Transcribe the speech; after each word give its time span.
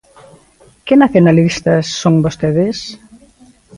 ¿Que 0.85 0.95
nacionalistas 1.03 1.85
son 2.01 2.15
vostedes? 2.25 2.77